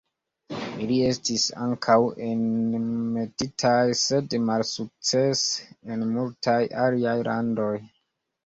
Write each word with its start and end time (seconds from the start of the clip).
Ili 0.83 0.95
estis 1.09 1.43
ankaŭ 1.65 1.97
enmetitaj 2.29 3.75
sed 4.01 4.35
malsukcese 4.49 5.93
en 5.97 6.07
multaj 6.17 6.59
aliaj 6.87 7.17
landoj. 7.31 7.73